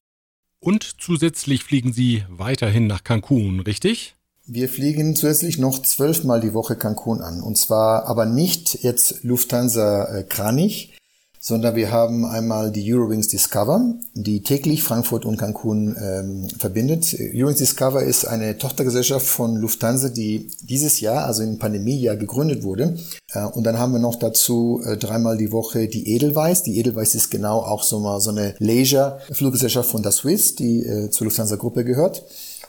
Und 0.60 1.00
zusätzlich 1.00 1.64
fliegen 1.64 1.92
Sie 1.92 2.24
weiterhin 2.28 2.86
nach 2.86 3.04
Cancun, 3.04 3.60
richtig? 3.60 4.15
Wir 4.48 4.68
fliegen 4.68 5.16
zusätzlich 5.16 5.58
noch 5.58 5.82
zwölfmal 5.82 6.40
die 6.40 6.54
Woche 6.54 6.76
Cancun 6.76 7.20
an. 7.20 7.42
Und 7.42 7.58
zwar 7.58 8.06
aber 8.06 8.26
nicht 8.26 8.84
jetzt 8.84 9.24
Lufthansa 9.24 10.04
äh, 10.04 10.22
Kranich, 10.22 10.96
sondern 11.40 11.74
wir 11.74 11.90
haben 11.90 12.24
einmal 12.24 12.70
die 12.70 12.92
Eurowings 12.92 13.26
Discover, 13.26 13.94
die 14.14 14.42
täglich 14.42 14.84
Frankfurt 14.84 15.24
und 15.24 15.36
Cancun 15.36 15.96
ähm, 16.00 16.48
verbindet. 16.58 17.16
Eurowings 17.18 17.58
Discover 17.58 18.04
ist 18.04 18.24
eine 18.24 18.56
Tochtergesellschaft 18.56 19.26
von 19.26 19.56
Lufthansa, 19.56 20.10
die 20.10 20.48
dieses 20.62 21.00
Jahr, 21.00 21.24
also 21.24 21.42
im 21.42 21.58
Pandemiejahr, 21.58 22.16
gegründet 22.16 22.62
wurde. 22.62 22.96
Äh, 23.32 23.46
und 23.46 23.64
dann 23.64 23.80
haben 23.80 23.94
wir 23.94 23.98
noch 23.98 24.16
dazu 24.16 24.80
äh, 24.84 24.96
dreimal 24.96 25.36
die 25.36 25.50
Woche 25.50 25.88
die 25.88 26.08
Edelweiss. 26.14 26.62
Die 26.62 26.78
Edelweiss 26.78 27.16
ist 27.16 27.30
genau 27.30 27.58
auch 27.58 27.82
so 27.82 27.98
mal 27.98 28.20
so 28.20 28.30
eine 28.30 28.54
Leisure-Fluggesellschaft 28.60 29.90
von 29.90 30.04
der 30.04 30.12
Swiss, 30.12 30.54
die 30.54 30.84
äh, 30.84 31.10
zur 31.10 31.24
Lufthansa-Gruppe 31.24 31.84
gehört. 31.84 32.22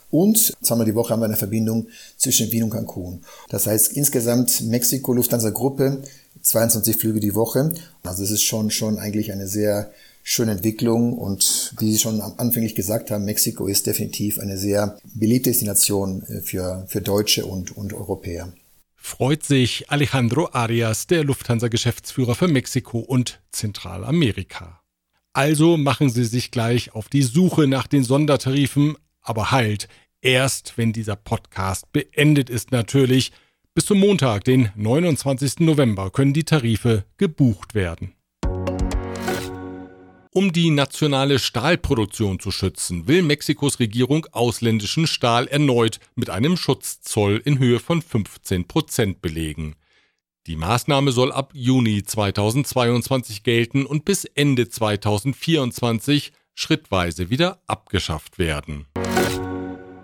Und 0.09 0.53
zweimal 0.61 0.85
die 0.85 0.95
Woche 0.95 1.13
haben 1.13 1.21
wir 1.21 1.25
eine 1.25 1.35
Verbindung 1.35 1.87
zwischen 2.17 2.51
Wien 2.51 2.63
und 2.63 2.69
Cancun. 2.69 3.23
Das 3.49 3.67
heißt 3.67 3.93
insgesamt 3.93 4.61
Mexiko 4.61 5.13
Lufthansa 5.13 5.49
Gruppe 5.49 6.01
22 6.41 6.95
Flüge 6.95 7.19
die 7.19 7.35
Woche. 7.35 7.73
Also 8.03 8.23
es 8.23 8.31
ist 8.31 8.43
schon 8.43 8.71
schon 8.71 8.99
eigentlich 8.99 9.31
eine 9.31 9.47
sehr 9.47 9.91
schöne 10.23 10.51
Entwicklung 10.51 11.13
und 11.13 11.73
wie 11.79 11.91
Sie 11.93 11.99
schon 11.99 12.19
anfänglich 12.19 12.75
gesagt 12.75 13.11
haben, 13.11 13.23
Mexiko 13.23 13.65
ist 13.67 13.87
definitiv 13.87 14.39
eine 14.39 14.57
sehr 14.57 14.97
beliebte 15.13 15.49
Destination 15.49 16.21
äh, 16.23 16.41
für, 16.41 16.85
für 16.89 16.99
Deutsche 16.99 17.45
und, 17.45 17.77
und 17.77 17.93
Europäer. 17.93 18.51
Freut 18.97 19.43
sich 19.43 19.89
Alejandro 19.89 20.49
Arias, 20.51 21.07
der 21.07 21.23
Lufthansa-Geschäftsführer 21.23 22.35
für 22.35 22.49
Mexiko 22.49 22.99
und 22.99 23.39
Zentralamerika. 23.51 24.81
Also 25.31 25.77
machen 25.77 26.09
Sie 26.09 26.25
sich 26.25 26.51
gleich 26.51 26.93
auf 26.93 27.07
die 27.07 27.21
Suche 27.21 27.67
nach 27.67 27.87
den 27.87 28.03
Sondertarifen 28.03 28.97
aber 29.27 29.51
halt 29.51 29.87
erst, 30.21 30.77
wenn 30.77 30.93
dieser 30.93 31.15
Podcast 31.15 31.91
beendet 31.91 32.49
ist 32.49 32.71
natürlich. 32.71 33.31
Bis 33.73 33.85
zum 33.85 33.99
Montag, 33.99 34.43
den 34.43 34.71
29. 34.75 35.59
November, 35.59 36.09
können 36.09 36.33
die 36.33 36.43
Tarife 36.43 37.05
gebucht 37.17 37.75
werden. 37.75 38.13
Um 40.31 40.51
die 40.51 40.69
nationale 40.69 41.39
Stahlproduktion 41.39 42.39
zu 42.39 42.51
schützen, 42.51 43.07
will 43.07 43.23
Mexikos 43.23 43.79
Regierung 43.79 44.27
ausländischen 44.31 45.07
Stahl 45.07 45.47
erneut 45.47 45.99
mit 46.15 46.29
einem 46.29 46.57
Schutzzoll 46.57 47.41
in 47.43 47.57
Höhe 47.57 47.79
von 47.79 48.03
15 48.03 48.67
Prozent 48.67 49.21
belegen. 49.21 49.75
Die 50.45 50.55
Maßnahme 50.55 51.11
soll 51.11 51.31
ab 51.31 51.51
Juni 51.53 52.03
2022 52.03 53.43
gelten 53.43 53.85
und 53.85 54.05
bis 54.05 54.25
Ende 54.25 54.69
2024 54.69 56.31
schrittweise 56.57 57.29
wieder 57.29 57.61
abgeschafft 57.67 58.39
werden. 58.39 58.85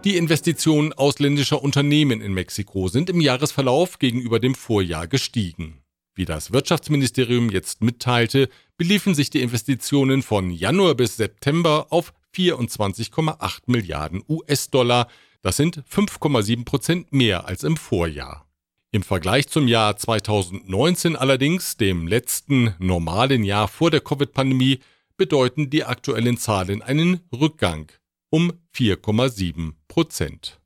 Die 0.04 0.18
Investitionen 0.18 0.94
ausländischer 0.94 1.64
Unternehmen 1.64 2.22
in 2.22 2.34
Mexiko 2.34 2.88
sind 2.90 3.10
im 3.10 3.22
Jahresverlauf 3.22 4.00
gegenüber 4.00 4.40
dem 4.40 4.54
Vorjahr 4.54 5.08
gestiegen. 5.08 5.82
Wie 6.14 6.26
das 6.26 6.54
Wirtschaftsministerium 6.54 7.50
jetzt 7.50 7.82
mitteilte, 7.82 8.50
beliefen 8.78 9.16
sich 9.16 9.32
die 9.32 9.42
Investitionen 9.42 10.22
von 10.22 10.52
Januar 10.52 10.94
bis 10.94 11.18
September 11.18 11.88
auf 11.90 12.14
24,8 12.36 13.62
Milliarden 13.66 14.24
US-Dollar. 14.30 15.08
Das 15.42 15.58
sind 15.58 15.84
5,7 15.90 16.66
Prozent 16.66 17.14
mehr 17.14 17.48
als 17.48 17.64
im 17.64 17.78
Vorjahr. 17.78 18.46
Im 18.92 19.02
Vergleich 19.02 19.48
zum 19.48 19.68
Jahr 19.68 19.98
2019 19.98 21.16
allerdings, 21.16 21.78
dem 21.78 22.08
letzten 22.08 22.76
normalen 22.78 23.44
Jahr 23.44 23.68
vor 23.68 23.90
der 23.90 24.02
Covid-Pandemie, 24.02 24.80
bedeuten 25.18 25.70
die 25.70 25.84
aktuellen 25.84 26.38
Zahlen 26.38 26.82
einen 26.82 27.22
Rückgang 27.32 27.92
um 28.30 28.54
4,7 28.76 29.74
Prozent. 29.88 30.60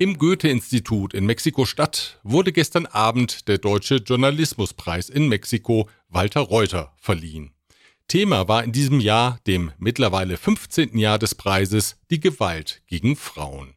Im 0.00 0.16
Goethe-Institut 0.16 1.12
in 1.12 1.26
Mexiko-Stadt 1.26 2.20
wurde 2.22 2.52
gestern 2.52 2.86
Abend 2.86 3.48
der 3.48 3.58
Deutsche 3.58 3.96
Journalismuspreis 3.96 5.08
in 5.08 5.28
Mexiko 5.28 5.88
Walter 6.08 6.42
Reuter 6.42 6.92
verliehen. 6.98 7.52
Thema 8.06 8.46
war 8.46 8.62
in 8.62 8.72
diesem 8.72 9.00
Jahr, 9.00 9.38
dem 9.46 9.72
mittlerweile 9.78 10.36
15. 10.36 10.96
Jahr 10.96 11.18
des 11.18 11.34
Preises, 11.34 11.96
die 12.10 12.20
Gewalt 12.20 12.82
gegen 12.86 13.16
Frauen. 13.16 13.74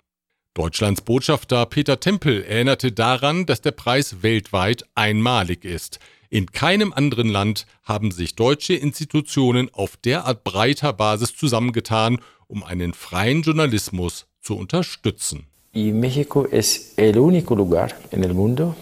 Deutschlands 0.54 1.00
Botschafter 1.00 1.66
Peter 1.66 2.02
Tempel 2.02 2.44
erinnerte 2.44 2.92
daran, 2.92 3.46
dass 3.46 3.62
der 3.62 3.72
Preis 3.72 4.18
weltweit 4.22 4.84
einmalig 4.96 5.64
ist. 5.64 6.00
In 6.30 6.48
keinem 6.48 6.92
anderen 6.92 7.30
Land 7.30 7.66
haben 7.84 8.12
sich 8.12 8.36
deutsche 8.36 8.74
Institutionen 8.74 9.70
auf 9.74 9.96
derart 9.96 10.44
breiter 10.44 10.92
Basis 10.92 11.38
zusammengetan, 11.38 12.20
um 12.48 12.66
einen 12.66 12.94
freien 12.94 13.44
Journalismus 13.44 14.26
zu 14.42 14.58
unterstützen. 14.58 15.48
Y 15.74 15.94
México 15.94 16.46
es 16.52 16.96
el 16.98 17.18
único 17.18 17.56
lugar 17.56 17.96
en 18.12 18.26
el 18.26 18.34
mundo 18.34 18.76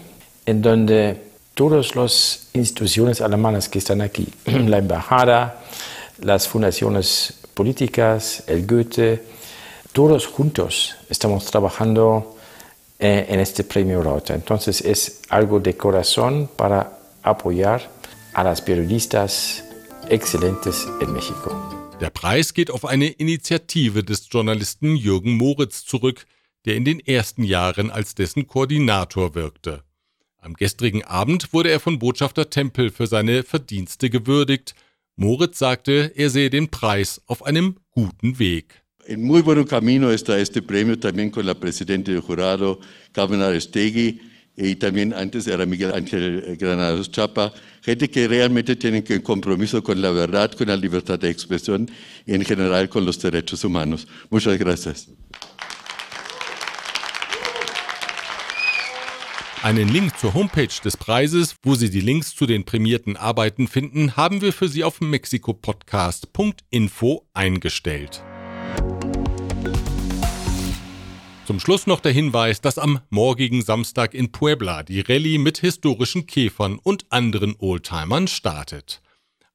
en 0.46 0.62
donde 0.62 1.20
todas 1.54 1.94
las 1.94 2.48
instituciones 2.52 3.20
alemanas 3.20 3.68
que 3.68 3.78
están 3.78 4.00
aquí, 4.00 4.26
la 4.44 4.78
embajada, 4.78 5.62
las 6.20 6.48
fundaciones 6.48 7.34
políticas, 7.54 8.42
el 8.48 8.66
Goethe, 8.66 9.22
todos 9.92 10.26
juntos 10.26 10.96
estamos 11.08 11.44
trabajando 11.46 12.36
eh, 12.98 13.26
en 13.28 13.40
este 13.40 13.64
premio 13.64 14.02
Rota. 14.02 14.34
Entonces 14.34 14.80
es 14.80 15.22
algo 15.28 15.60
de 15.60 15.76
corazón 15.76 16.48
para 16.56 16.98
apoyar 17.22 17.90
a 18.34 18.44
las 18.44 18.62
periodistas 18.62 19.64
excelentes 20.08 20.86
en 21.00 21.12
México. 21.12 21.50
Der 22.00 22.10
Preis 22.10 22.54
geht 22.54 22.70
auf 22.70 22.86
eine 22.86 23.08
Initiative 23.08 24.02
des 24.02 24.28
Journalisten 24.30 24.96
Jürgen 24.96 25.36
Moritz 25.36 25.84
zurück, 25.84 26.24
der 26.64 26.76
in 26.76 26.84
den 26.84 27.00
ersten 27.00 27.44
Jahren 27.44 27.90
als 27.90 28.14
dessen 28.14 28.46
Koordinator 28.46 29.34
wirkte. 29.34 29.82
Am 30.38 30.54
gestrigen 30.54 31.04
Abend 31.04 31.52
wurde 31.52 31.70
er 31.70 31.80
von 31.80 31.98
Botschafter 31.98 32.48
Tempel 32.48 32.90
für 32.90 33.06
seine 33.06 33.42
Verdienste 33.42 34.08
gewürdigt. 34.08 34.74
Moritz 35.16 35.58
sagte, 35.58 36.12
er 36.16 36.30
sehe 36.30 36.48
den 36.48 36.70
Preis 36.70 37.20
auf 37.26 37.44
einem 37.44 37.76
guten 37.90 38.38
Weg. 38.38 38.79
En 39.06 39.22
muy 39.22 39.42
buen 39.42 39.64
camino 39.64 40.10
está 40.10 40.38
este 40.38 40.62
premio 40.62 40.98
también 40.98 41.30
con 41.30 41.46
la 41.46 41.54
presidenta 41.54 42.12
del 42.12 42.20
jurado, 42.20 42.80
Carmen 43.12 43.42
Aristegui, 43.42 44.20
y 44.56 44.76
también 44.76 45.14
antes 45.14 45.46
era 45.46 45.64
Miguel 45.64 45.92
Ángel 45.94 46.56
Granados 46.58 47.10
Chapa, 47.10 47.52
gente 47.82 48.10
que 48.10 48.28
realmente 48.28 48.76
tienen 48.76 49.02
que 49.02 49.22
compromiso 49.22 49.82
con 49.82 50.02
la 50.02 50.10
verdad, 50.10 50.52
con 50.52 50.68
la 50.68 50.76
libertad 50.76 51.18
de 51.18 51.30
expresión 51.30 51.90
y 52.26 52.34
en 52.34 52.44
general 52.44 52.88
con 52.88 53.06
los 53.06 53.20
derechos 53.20 53.64
humanos. 53.64 54.06
Muchas 54.28 54.58
gracias. 54.58 55.08
Einen 59.62 59.92
Link 59.92 60.18
zur 60.18 60.34
Homepage 60.34 60.80
des 60.82 60.96
Preises, 60.96 61.54
wo 61.62 61.74
Sie 61.74 61.90
die 61.90 62.00
Links 62.00 62.34
zu 62.34 62.46
den 62.46 62.64
prämierten 62.64 63.18
Arbeiten 63.18 63.68
finden, 63.68 64.16
haben 64.16 64.40
wir 64.40 64.54
für 64.54 64.68
Sie 64.68 64.84
auf 64.84 65.02
mexikopodcast.info 65.02 67.26
eingestellt. 67.34 68.24
Zum 71.50 71.58
Schluss 71.58 71.88
noch 71.88 71.98
der 71.98 72.12
Hinweis, 72.12 72.60
dass 72.60 72.78
am 72.78 73.00
morgigen 73.10 73.60
Samstag 73.60 74.14
in 74.14 74.30
Puebla 74.30 74.84
die 74.84 75.00
Rallye 75.00 75.36
mit 75.36 75.58
historischen 75.58 76.26
Käfern 76.26 76.78
und 76.78 77.10
anderen 77.10 77.56
Oldtimern 77.58 78.28
startet. 78.28 79.02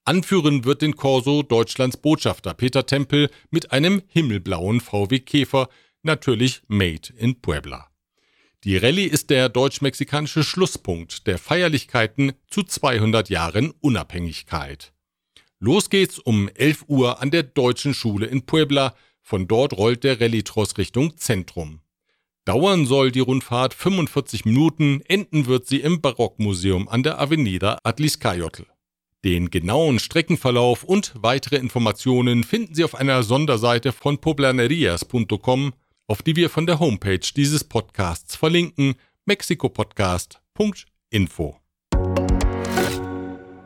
Anführen 0.04 0.66
wird 0.66 0.82
den 0.82 0.98
Corso 0.98 1.42
Deutschlands 1.42 1.96
Botschafter 1.96 2.54
Peter 2.54 2.86
Tempel 2.86 3.30
mit 3.50 3.72
einem 3.72 4.02
himmelblauen 4.08 4.82
VW 4.82 5.20
Käfer, 5.20 5.70
natürlich 6.04 6.64
made 6.68 7.14
in 7.16 7.40
Puebla. 7.40 7.88
Die 8.66 8.76
Rallye 8.76 9.06
ist 9.06 9.30
der 9.30 9.48
deutsch-mexikanische 9.48 10.44
Schlusspunkt 10.44 11.28
der 11.28 11.38
Feierlichkeiten 11.38 12.34
zu 12.50 12.64
200 12.64 13.30
Jahren 13.30 13.74
Unabhängigkeit. 13.80 14.92
Los 15.60 15.90
geht's 15.90 16.20
um 16.20 16.50
11 16.56 16.84
Uhr 16.90 17.22
an 17.22 17.32
der 17.32 17.44
Deutschen 17.44 17.94
Schule 17.94 18.26
in 18.26 18.46
Puebla. 18.46 18.94
Von 19.22 19.48
dort 19.48 19.78
rollt 19.78 20.04
der 20.04 20.20
Rallye-Tross 20.20 20.78
Richtung 20.78 21.16
Zentrum. 21.16 21.80
Dauern 22.46 22.86
soll 22.86 23.12
die 23.12 23.22
Rundfahrt 23.22 23.74
45 23.74 24.46
Minuten, 24.46 25.02
enden 25.08 25.48
wird 25.48 25.66
sie 25.66 25.82
im 25.82 26.00
Barockmuseum 26.00 26.88
an 26.88 27.02
der 27.02 27.20
Avenida 27.20 27.80
Atliscayotl. 27.84 28.68
Den 29.24 29.50
genauen 29.50 29.98
Streckenverlauf 29.98 30.84
und 30.84 31.14
weitere 31.16 31.56
Informationen 31.56 32.44
finden 32.44 32.76
Sie 32.76 32.84
auf 32.84 32.94
einer 32.94 33.24
Sonderseite 33.24 33.92
von 33.92 34.20
poblanerias.com, 34.20 35.74
auf 36.06 36.22
die 36.22 36.36
wir 36.36 36.52
von 36.52 36.68
der 36.68 36.80
Homepage 36.80 37.28
dieses 37.36 37.64
Podcasts 37.64 38.36
verlinken, 38.36 38.94
mexikopodcast.info. 39.26 41.65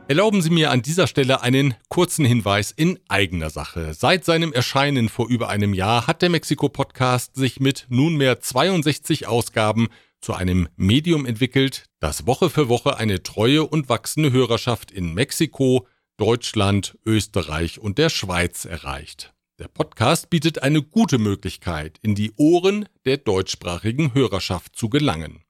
Erlauben 0.09 0.41
Sie 0.41 0.49
mir 0.49 0.71
an 0.71 0.81
dieser 0.81 1.05
Stelle 1.05 1.43
einen 1.43 1.75
kurzen 1.87 2.25
Hinweis 2.25 2.71
in 2.71 2.97
eigener 3.09 3.51
Sache. 3.51 3.93
Seit 3.93 4.25
seinem 4.25 4.51
Erscheinen 4.51 5.07
vor 5.07 5.29
über 5.29 5.49
einem 5.49 5.75
Jahr 5.75 6.07
hat 6.07 6.23
der 6.23 6.29
Mexiko-Podcast 6.29 7.35
sich 7.35 7.59
mit 7.59 7.85
nunmehr 7.89 8.39
62 8.39 9.27
Ausgaben 9.27 9.87
zu 10.19 10.33
einem 10.33 10.67
Medium 10.77 11.27
entwickelt, 11.27 11.85
das 11.99 12.25
Woche 12.25 12.49
für 12.49 12.69
Woche 12.69 12.97
eine 12.97 13.21
treue 13.21 13.63
und 13.63 13.87
wachsende 13.87 14.31
Hörerschaft 14.31 14.89
in 14.89 15.13
Mexiko, 15.13 15.85
Deutschland, 16.17 16.97
Österreich 17.05 17.77
und 17.77 17.99
der 17.99 18.09
Schweiz 18.09 18.65
erreicht. 18.65 19.35
Der 19.59 19.67
Podcast 19.67 20.31
bietet 20.31 20.63
eine 20.63 20.81
gute 20.81 21.19
Möglichkeit, 21.19 21.99
in 22.01 22.15
die 22.15 22.31
Ohren 22.35 22.89
der 23.05 23.17
deutschsprachigen 23.17 24.15
Hörerschaft 24.15 24.75
zu 24.75 24.89
gelangen. 24.89 25.43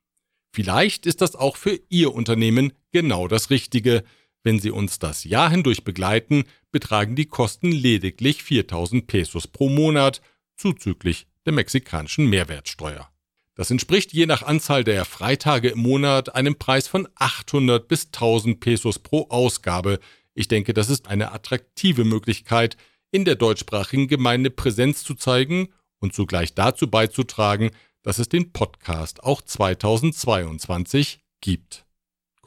Vielleicht 0.54 1.06
ist 1.06 1.22
das 1.22 1.38
auch 1.38 1.56
für 1.56 1.80
Ihr 1.88 2.13
Unternehmen 2.13 2.74
genau 2.91 3.30
das 3.30 3.52
Richtige– 3.52 4.04
wenn 4.43 4.60
Sie 4.60 4.71
uns 4.71 4.99
das 4.99 5.23
Jahr 5.23 5.49
hindurch 5.49 5.84
begleiten, 5.84 6.43
betragen 6.71 7.15
die 7.15 7.25
Kosten 7.25 7.71
lediglich 7.71 8.43
4000 8.43 9.08
Pesos 9.08 9.47
pro 9.47 9.69
Monat, 9.69 10.21
zuzüglich 10.56 11.28
der 11.45 11.54
mexikanischen 11.54 12.28
Mehrwertsteuer. 12.28 13.10
Das 13.56 13.71
entspricht 13.71 14.13
je 14.13 14.25
nach 14.25 14.43
Anzahl 14.43 14.84
der 14.84 15.04
Freitage 15.04 15.69
im 15.69 15.80
Monat 15.80 16.34
einem 16.36 16.56
Preis 16.56 16.88
von 16.88 17.08
800 17.15 17.88
bis 17.88 18.06
1000 18.06 18.60
Pesos 18.60 18.99
pro 18.99 19.28
Ausgabe. 19.30 19.99
Ich 20.34 20.47
denke, 20.47 20.73
das 20.73 20.89
ist 20.89 21.08
eine 21.10 21.34
attraktive 21.34 22.06
Möglichkeit, 22.06 22.78
in 23.12 23.25
der 23.25 23.36
deutschsprachigen 23.36 24.08
Gemeinde 24.08 24.49
Präsenz 24.49 25.04
zu 25.04 25.15
zeigen 25.15 25.69
und 25.99 26.13
zugleich 26.13 26.54
dazu 26.54 26.89
beizutragen, 26.89 27.71
dass 28.02 28.19
es 28.19 28.30
den 28.30 28.54
Podcast 28.54 29.23
auch 29.23 29.41
2022 29.41 31.19
gibt 31.41 31.88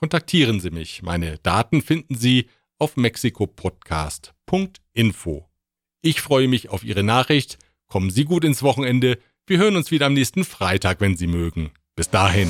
kontaktieren 0.02 0.58
Sie 0.58 0.72
mich. 0.72 1.02
Meine 1.02 1.38
Daten 1.38 1.80
finden 1.80 2.16
Sie 2.16 2.48
auf 2.80 2.96
mexikopodcast.info. 2.96 5.48
Ich 6.00 6.20
freue 6.20 6.48
mich 6.48 6.70
auf 6.70 6.82
Ihre 6.82 7.04
Nachricht. 7.04 7.58
Kommen 7.86 8.10
Sie 8.10 8.24
gut 8.24 8.42
ins 8.42 8.64
Wochenende. 8.64 9.20
Wir 9.46 9.58
hören 9.58 9.76
uns 9.76 9.92
wieder 9.92 10.06
am 10.06 10.14
nächsten 10.14 10.44
Freitag, 10.44 11.00
wenn 11.00 11.16
Sie 11.16 11.28
mögen. 11.28 11.70
Bis 11.94 12.10
dahin. 12.10 12.48